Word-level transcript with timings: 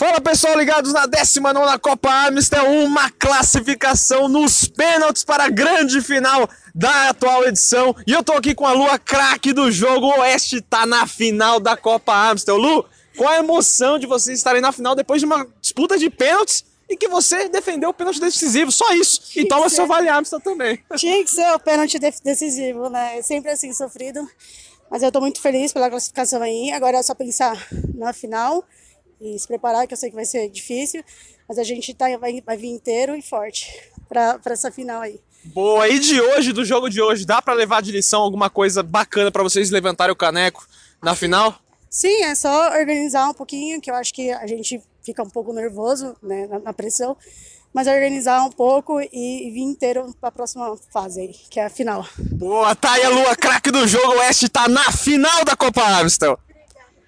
Fala 0.00 0.18
pessoal, 0.18 0.56
ligados 0.56 0.94
na 0.94 1.04
19 1.04 1.78
Copa 1.78 2.26
Amstel, 2.26 2.64
uma 2.70 3.10
classificação 3.10 4.30
nos 4.30 4.66
pênaltis 4.66 5.24
para 5.24 5.44
a 5.44 5.50
grande 5.50 6.00
final 6.00 6.48
da 6.74 7.10
atual 7.10 7.46
edição. 7.46 7.94
E 8.06 8.12
eu 8.12 8.24
tô 8.24 8.32
aqui 8.32 8.54
com 8.54 8.66
a 8.66 8.72
Lua, 8.72 8.98
craque 8.98 9.52
do 9.52 9.70
jogo. 9.70 10.06
O 10.06 10.20
Oeste 10.20 10.62
tá 10.62 10.86
na 10.86 11.06
final 11.06 11.60
da 11.60 11.76
Copa 11.76 12.14
Amstel. 12.14 12.56
Lu, 12.56 12.86
qual 13.14 13.28
a 13.28 13.40
emoção 13.40 13.98
de 13.98 14.06
vocês 14.06 14.38
estarem 14.38 14.62
na 14.62 14.72
final 14.72 14.94
depois 14.94 15.20
de 15.20 15.26
uma 15.26 15.46
disputa 15.60 15.98
de 15.98 16.08
pênaltis 16.08 16.64
e 16.88 16.96
que 16.96 17.06
você 17.06 17.50
defendeu 17.50 17.90
o 17.90 17.94
pênalti 17.94 18.20
decisivo? 18.20 18.72
Só 18.72 18.94
isso. 18.94 19.20
E 19.36 19.46
toma 19.46 19.68
seu 19.68 19.86
Vale 19.86 20.08
Amstel 20.08 20.40
também. 20.40 20.82
Tinha 20.96 21.22
que 21.22 21.30
ser 21.30 21.52
o 21.52 21.58
pênalti 21.58 21.98
decisivo, 21.98 22.88
né? 22.88 23.18
É 23.18 23.22
sempre 23.22 23.50
assim, 23.50 23.70
sofrido. 23.74 24.26
Mas 24.90 25.02
eu 25.02 25.12
tô 25.12 25.20
muito 25.20 25.42
feliz 25.42 25.74
pela 25.74 25.90
classificação 25.90 26.40
aí. 26.40 26.72
Agora 26.72 26.96
é 26.96 27.02
só 27.02 27.14
pensar 27.14 27.54
na 27.94 28.14
final 28.14 28.64
e 29.20 29.38
se 29.38 29.46
preparar, 29.46 29.86
que 29.86 29.94
eu 29.94 29.98
sei 29.98 30.10
que 30.10 30.16
vai 30.16 30.24
ser 30.24 30.48
difícil, 30.48 31.04
mas 31.48 31.58
a 31.58 31.62
gente 31.62 31.92
tá, 31.94 32.06
vai, 32.16 32.40
vai 32.40 32.56
vir 32.56 32.68
inteiro 32.68 33.14
e 33.14 33.22
forte 33.22 33.72
para 34.08 34.40
essa 34.46 34.70
final 34.70 35.02
aí. 35.02 35.20
Boa, 35.44 35.88
e 35.88 35.98
de 35.98 36.20
hoje, 36.20 36.52
do 36.52 36.64
jogo 36.64 36.88
de 36.88 37.00
hoje, 37.00 37.24
dá 37.24 37.40
para 37.40 37.54
levar 37.54 37.80
de 37.80 37.90
lição 37.90 38.20
alguma 38.20 38.50
coisa 38.50 38.82
bacana 38.82 39.30
para 39.30 39.42
vocês 39.42 39.70
levantarem 39.70 40.12
o 40.12 40.16
caneco 40.16 40.66
na 41.02 41.14
final? 41.14 41.58
Sim, 41.88 42.22
é 42.22 42.34
só 42.34 42.70
organizar 42.78 43.28
um 43.28 43.34
pouquinho, 43.34 43.80
que 43.80 43.90
eu 43.90 43.94
acho 43.94 44.12
que 44.12 44.30
a 44.30 44.46
gente 44.46 44.82
fica 45.02 45.22
um 45.22 45.30
pouco 45.30 45.52
nervoso 45.52 46.14
né, 46.22 46.46
na, 46.46 46.58
na 46.58 46.72
pressão, 46.72 47.16
mas 47.72 47.86
organizar 47.86 48.44
um 48.44 48.50
pouco 48.50 49.00
e, 49.00 49.08
e 49.12 49.50
vir 49.50 49.62
inteiro 49.62 50.14
para 50.20 50.28
a 50.28 50.32
próxima 50.32 50.76
fase 50.92 51.20
aí, 51.20 51.34
que 51.50 51.58
é 51.58 51.64
a 51.64 51.70
final. 51.70 52.06
Boa, 52.18 52.74
tá 52.74 52.92
aí 52.92 53.04
a 53.04 53.08
Lua, 53.08 53.34
craque 53.34 53.70
do 53.70 53.88
jogo, 53.88 54.14
o 54.14 54.18
Oeste 54.18 54.48
tá 54.48 54.68
na 54.68 54.92
final 54.92 55.44
da 55.44 55.56
Copa 55.56 55.82
Amstel. 55.82 56.38